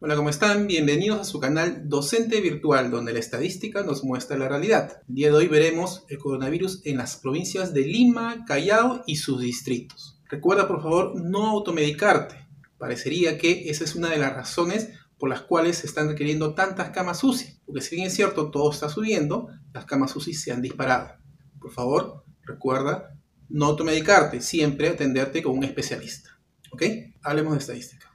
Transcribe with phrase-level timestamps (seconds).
[0.00, 0.68] Hola, ¿cómo están?
[0.68, 5.02] Bienvenidos a su canal Docente Virtual, donde la estadística nos muestra la realidad.
[5.08, 9.40] El día de hoy veremos el coronavirus en las provincias de Lima, Callao y sus
[9.40, 10.20] distritos.
[10.30, 12.46] Recuerda, por favor, no automedicarte.
[12.78, 16.90] Parecería que esa es una de las razones por las cuales se están requiriendo tantas
[16.90, 17.58] camas UCI.
[17.66, 21.16] Porque si bien es cierto, todo está subiendo, las camas UCI se han disparado.
[21.60, 26.38] Por favor, recuerda no automedicarte, siempre atenderte con un especialista.
[26.70, 26.84] ¿Ok?
[27.20, 28.07] Hablemos de estadística.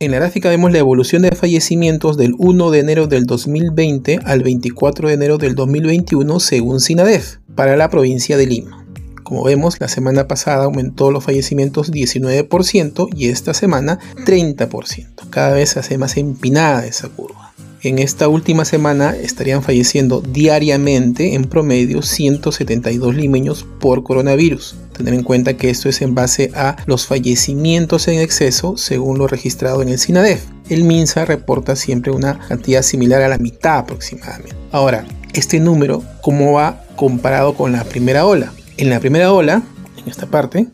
[0.00, 4.44] En la gráfica vemos la evolución de fallecimientos del 1 de enero del 2020 al
[4.44, 8.86] 24 de enero del 2021 según SINADEF para la provincia de Lima.
[9.24, 15.30] Como vemos, la semana pasada aumentó los fallecimientos 19% y esta semana 30%.
[15.30, 17.47] Cada vez se hace más empinada esa curva.
[17.80, 24.74] En esta última semana estarían falleciendo diariamente en promedio 172 limeños por coronavirus.
[24.96, 29.28] Tener en cuenta que esto es en base a los fallecimientos en exceso según lo
[29.28, 30.42] registrado en el SINADEF.
[30.68, 34.56] El MINSA reporta siempre una cantidad similar a la mitad aproximadamente.
[34.72, 38.52] Ahora, este número, ¿cómo va comparado con la primera ola?
[38.76, 39.62] En la primera ola,
[39.96, 40.66] en esta parte,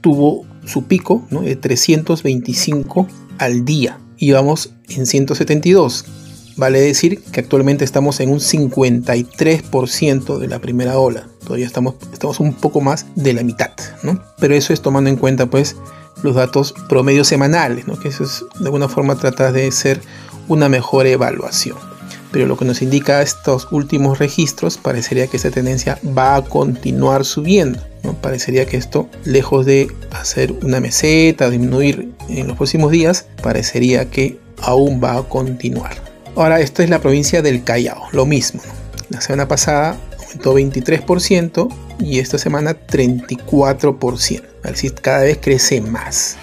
[0.00, 6.06] tuvo su pico de 325 al día y vamos en 172
[6.56, 11.28] Vale decir que actualmente estamos en un 53% de la primera ola.
[11.44, 14.22] Todavía estamos, estamos un poco más de la mitad, ¿no?
[14.38, 15.76] Pero eso es tomando en cuenta pues
[16.22, 17.98] los datos promedios semanales, ¿no?
[17.98, 20.00] Que eso es de alguna forma trata de ser
[20.48, 21.76] una mejor evaluación.
[22.32, 27.24] Pero lo que nos indica estos últimos registros parecería que esta tendencia va a continuar
[27.24, 27.80] subiendo.
[28.02, 28.14] ¿no?
[28.14, 34.38] Parecería que esto, lejos de hacer una meseta, disminuir en los próximos días, parecería que
[34.58, 36.05] aún va a continuar.
[36.36, 38.60] Ahora, esto es la provincia del Callao, lo mismo.
[39.08, 41.68] La semana pasada aumentó 23%
[42.00, 44.42] y esta semana 34%.
[44.62, 46.36] Al decir, cada vez crece más.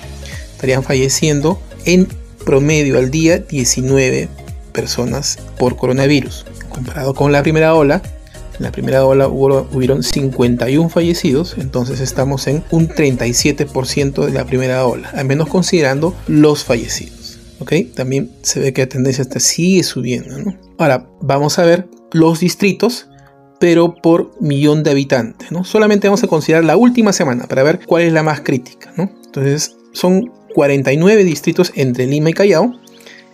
[0.56, 2.08] Estarían falleciendo en
[2.44, 4.30] promedio al día 19
[4.72, 6.48] personas por coronavirus.
[6.70, 8.02] Comparado con la primera ola,
[8.58, 14.46] en la primera ola hubo, hubieron 51 fallecidos, entonces estamos en un 37% de la
[14.46, 17.13] primera ola, al menos considerando los fallecidos.
[17.96, 20.36] También se ve que la tendencia está sigue subiendo,
[20.78, 23.08] Ahora, vamos a ver los distritos,
[23.60, 25.64] pero por millón de habitantes, ¿no?
[25.64, 29.12] Solamente vamos a considerar la última semana para ver cuál es la más crítica, ¿no?
[29.26, 32.74] Entonces, son 49 distritos entre Lima y Callao.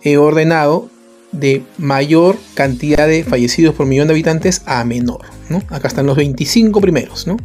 [0.02, 0.88] He ordenado
[1.32, 5.62] de mayor cantidad de fallecidos por millón de habitantes a menor, ¿no?
[5.68, 7.36] Acá están los 25 primeros, ¿no?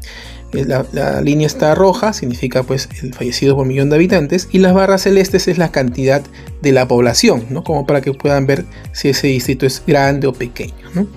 [0.52, 5.02] La, línea está roja, significa pues el fallecido por millón de habitantes, y las barras
[5.02, 6.22] celestes es la cantidad
[6.62, 7.64] de la población, ¿no?
[7.64, 10.74] Como para que puedan ver si ese distrito es grande o pequeño,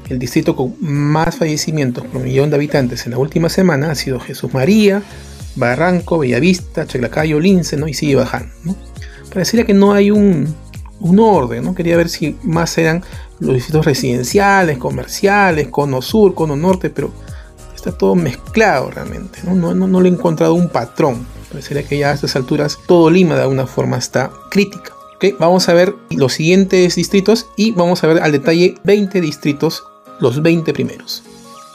[0.09, 4.19] El distrito con más fallecimientos por millón de habitantes en la última semana ha sido
[4.19, 5.03] Jesús María,
[5.55, 7.87] Barranco, Bellavista, Chaclacayo, Lince, ¿no?
[7.87, 8.77] Y sigue bajando, ¿no?
[9.33, 10.53] Parecería que no hay un,
[11.00, 11.75] un orden, ¿no?
[11.75, 13.03] Quería ver si más eran
[13.41, 17.12] los distritos residenciales, comerciales, cono sur, cono norte, pero
[17.78, 19.55] está todo mezclado realmente, ¿no?
[19.55, 21.27] No, no, le he encontrado un patrón.
[21.50, 24.93] Parecería que ya a estas alturas todo Lima de alguna forma está crítica.
[25.16, 29.83] Okay, vamos a ver los siguientes distritos y vamos a ver al detalle 20 distritos,
[30.21, 31.22] los 20 primeros.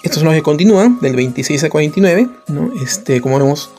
[0.04, 2.30] Estos son los que continúan, del 26 al 49.
[2.48, 2.72] ¿no?
[2.84, 3.70] Este, como vemos,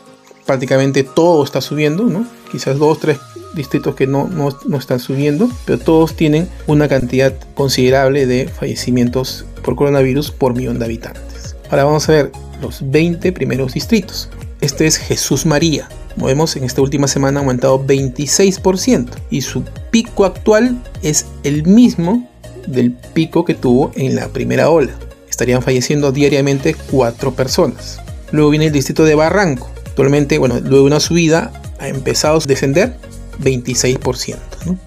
[0.46, 2.04] prácticamente todo está subiendo.
[2.04, 2.26] ¿no?
[2.50, 3.18] Quizás dos, tres
[3.54, 9.44] distritos que no, no, no, están subiendo, pero todos tienen una cantidad considerable de fallecimientos
[9.62, 11.33] por coronavirus por millón de habitantes.
[11.70, 14.28] Ahora vamos a ver los 20 primeros distritos.
[14.60, 15.88] Este es Jesús María.
[16.14, 21.66] Como vemos, en esta última semana ha aumentado 26% y su pico actual es el
[21.66, 22.28] mismo
[22.66, 24.92] del pico que tuvo en la primera ola.
[25.28, 28.00] Estarían falleciendo diariamente 4 personas.
[28.30, 29.68] Luego viene el distrito de Barranco.
[29.86, 32.96] Actualmente, bueno, luego de una subida ha empezado a descender
[33.40, 34.38] 26%.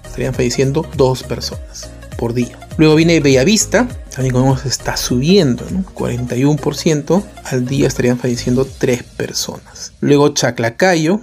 [0.06, 2.58] Estarían falleciendo 2 personas por día.
[2.78, 5.66] Luego viene Bellavista, también como está subiendo,
[5.96, 9.94] 41%, al día estarían falleciendo 3 personas.
[10.00, 11.22] Luego Chaclacayo,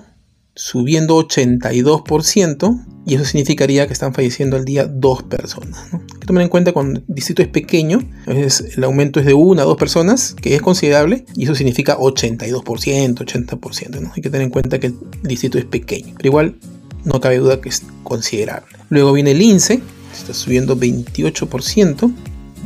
[0.57, 5.93] subiendo 82%, y eso significaría que están falleciendo al día 2 personas.
[5.93, 9.61] Hay que tomar en cuenta cuando el distrito es pequeño, el aumento es de 1
[9.61, 14.01] a 2 personas, que es considerable, y eso significa 82%, 80%.
[14.01, 14.13] ¿no?
[14.15, 16.57] Hay que tener en cuenta que el distrito es pequeño, pero igual
[17.05, 18.77] no cabe duda que es considerable.
[18.89, 19.83] Luego viene el INSE,
[20.19, 22.13] está subiendo 28%,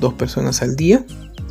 [0.01, 1.05] dos personas al día.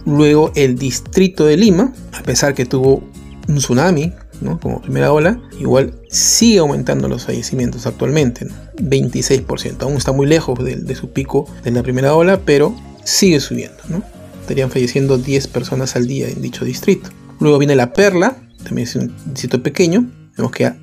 [0.05, 3.03] Luego el distrito de Lima, a pesar que tuvo
[3.47, 4.59] un tsunami, ¿no?
[4.59, 8.47] como primera ola, igual sigue aumentando los fallecimientos actualmente,
[8.77, 9.81] 26%.
[9.81, 13.77] Aún está muy lejos de, su pico de la primera ola, pero sigue subiendo.
[13.89, 14.03] ¿no?
[14.41, 17.09] Estarían falleciendo 10 personas al día en dicho distrito.
[17.39, 20.77] Luego viene la Perla, también es un distrito pequeño, vemos que ha,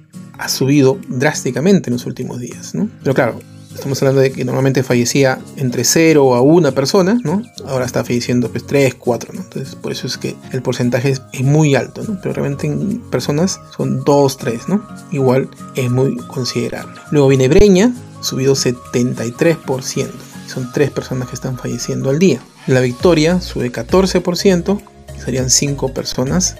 [0.48, 2.74] subido drásticamente en los últimos días.
[2.74, 2.88] ¿no?
[3.02, 3.40] Pero claro,
[3.74, 7.42] Estamos hablando de que normalmente fallecía entre 0 a 1 persona, ¿no?
[7.66, 9.40] Ahora está falleciendo pues 3, 4, ¿no?
[9.40, 12.18] Entonces por eso es que el porcentaje es, muy alto, ¿no?
[12.22, 14.86] Pero realmente en personas son 2, 3, ¿no?
[15.10, 17.00] Igual es muy considerable.
[17.10, 20.08] Luego viene Breña, subido 73%.
[20.46, 22.40] Son 3 personas que están falleciendo al día.
[22.66, 24.80] La Victoria sube 14%,
[25.22, 26.56] serían 5 personas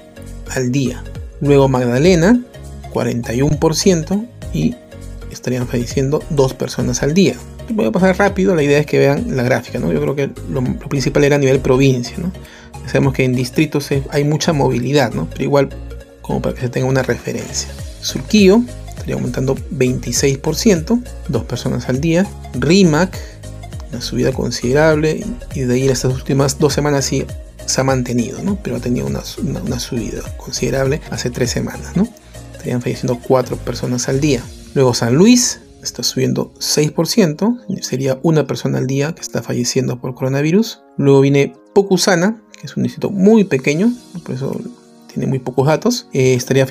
[0.50, 1.02] al día.
[1.40, 2.40] Luego Magdalena,
[2.92, 4.74] 41% y
[5.44, 7.34] estarían falleciendo 2 personas al día.
[7.68, 9.92] Voy a pasar rápido, la idea es que vean la gráfica, ¿no?
[9.92, 12.32] Yo creo que lo, principal era a nivel provincia, ¿no?
[12.86, 15.28] Sabemos que en distritos hay mucha movilidad, ¿no?
[15.30, 15.68] Pero igual,
[16.22, 17.68] como para que se tenga una referencia.
[18.00, 22.26] Surquío estaría aumentando 26%, 2 personas al día.
[22.54, 23.14] RIMAC,
[23.92, 25.22] una subida considerable,
[25.54, 27.26] y de ahí estas últimas dos semanas sí
[27.66, 28.58] se ha mantenido, ¿no?
[28.62, 32.08] Pero ha tenido una, una, subida considerable hace tres semanas, ¿no?
[32.52, 34.42] Estarían falleciendo cuatro personas al día.
[34.74, 40.14] Luego San Luis está subiendo 6%, sería una persona al día que está falleciendo por
[40.14, 40.82] coronavirus.
[40.96, 43.92] Luego viene Pocusana, que es un distrito muy pequeño,
[44.24, 44.60] por eso
[45.12, 46.08] tiene muy pocos datos.
[46.12, 46.66] Eh, estaría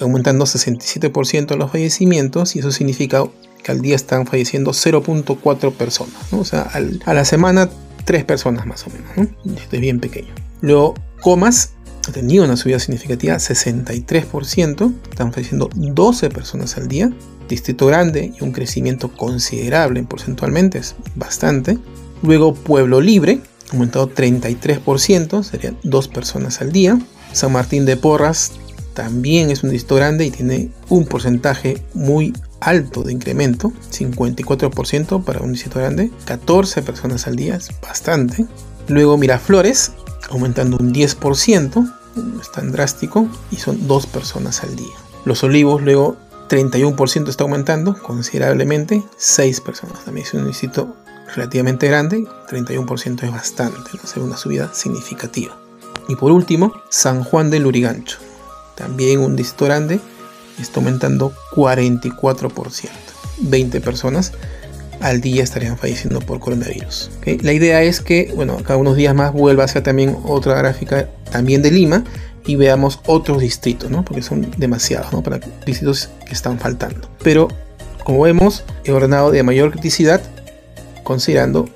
[0.00, 3.24] aumentando 67% los fallecimientos y eso significa
[3.62, 6.62] que al día están falleciendo 0.4 personas, o sea,
[7.04, 7.70] a la semana
[8.04, 9.30] tres personas más o menos.
[9.44, 9.54] ¿no?
[9.54, 10.34] Esto es bien pequeño.
[10.60, 11.74] Luego, Comas
[12.08, 14.92] ha tenido una subida significativa, 63%.
[15.10, 17.12] Están falleciendo 12 personas al día.
[17.52, 21.78] Distrito Grande y un crecimiento considerable porcentualmente, es bastante.
[22.22, 23.40] Luego, Pueblo Libre,
[23.72, 26.98] aumentado 33%, serían 2 personas al día.
[27.32, 28.52] San Martín de Porras
[28.94, 35.40] también es un distrito grande y tiene un porcentaje muy alto de incremento, 54% para
[35.40, 38.46] un distrito grande, 14 personas al día, es bastante.
[38.88, 39.92] Luego Miraflores,
[40.30, 41.74] aumentando un 10%,
[42.14, 44.94] no es tan drástico, y son 2 personas al día.
[45.24, 46.16] Los Olivos luego
[46.52, 50.04] 31% está aumentando considerablemente, 6 personas.
[50.04, 50.94] También es un distrito
[51.34, 54.00] relativamente grande, 31% es bastante, ¿no?
[54.04, 55.56] es una subida significativa.
[56.08, 58.18] Y por último, San Juan del Lurigancho,
[58.74, 59.98] también un distrito grande,
[60.60, 62.90] está aumentando 44%.
[63.38, 64.32] 20 personas
[65.00, 67.10] al día estarían falleciendo por coronavirus.
[67.40, 71.08] La idea es que, bueno, cada unos días más vuelva a ser también otra gráfica
[71.30, 72.04] también de Lima
[72.46, 74.04] y veamos otros distritos, ¿no?
[74.04, 75.22] Porque son demasiados, ¿no?
[75.22, 77.08] Para distritos que están faltando.
[77.22, 77.48] Pero,
[78.04, 80.20] como vemos, he ordenado de mayor criticidad
[81.02, 81.68] considerando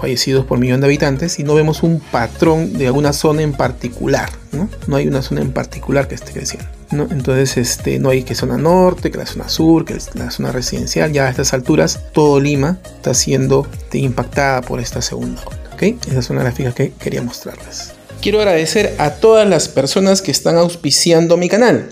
[0.00, 4.30] fallecidos por millón de habitantes y no vemos un patrón de alguna zona en particular,
[4.52, 4.68] ¿no?
[4.86, 6.68] No hay una zona en particular que esté creciendo.
[6.90, 11.12] Entonces este, no hay que zona norte, que la zona sur, que la zona residencial.
[11.12, 15.60] Ya a estas alturas todo Lima está siendo impactada por esta segunda onda.
[15.72, 15.98] ¿okay?
[16.08, 17.92] Esas son las gráficas que quería mostrarles.
[18.24, 21.90] Quiero agradecer a todas las personas que están auspiciando mi canal.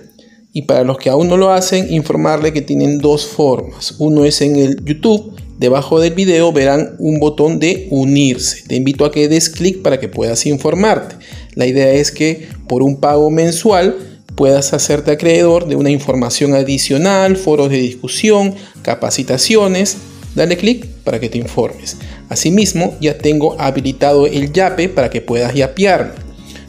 [0.54, 3.96] Y para los que aún no lo hacen, informarle que tienen dos formas.
[3.98, 5.38] Uno es en el YouTube.
[5.58, 8.62] Debajo del video verán un botón de unirse.
[8.66, 11.16] Te invito a que des clic para que puedas informarte.
[11.54, 13.98] La idea es que por un pago mensual
[14.34, 19.98] puedas hacerte acreedor de una información adicional, foros de discusión, capacitaciones.
[20.34, 21.98] Dale clic para que te informes.
[22.30, 26.21] Asimismo, ya tengo habilitado el YAPE para que puedas yapearme.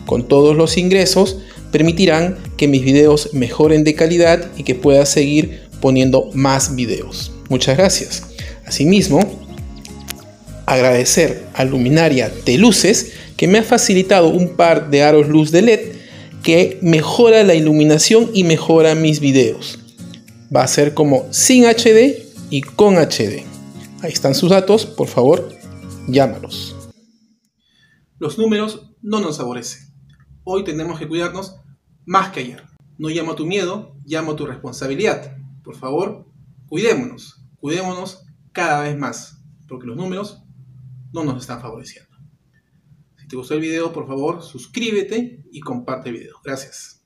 [0.06, 1.38] Con todos los ingresos
[1.72, 7.32] permitirán que mis videos mejoren de calidad y que pueda seguir poniendo más videos.
[7.50, 8.24] Muchas gracias.
[8.66, 9.20] Asimismo,
[10.66, 15.62] agradecer a Luminaria de Luces que me ha facilitado un par de aros luz de
[15.62, 15.80] LED
[16.44, 19.80] que mejora la iluminación y mejora mis videos.
[20.56, 23.44] Va a ser como sin HD y con HD.
[24.02, 25.50] Ahí están sus datos, por favor,
[26.08, 26.76] llámalos.
[28.20, 29.83] Los números no nos favorecen.
[30.44, 31.58] Hoy tenemos que cuidarnos
[32.06, 32.64] más que ayer.
[32.98, 35.38] No llamo a tu miedo, llamo a tu responsabilidad.
[35.64, 36.26] Por favor,
[36.68, 40.44] cuidémonos, cuidémonos cada vez más, porque los números
[41.12, 42.14] no nos están favoreciendo
[43.34, 46.36] te gustó el video, por favor, suscríbete y comparte el video.
[46.44, 47.03] Gracias.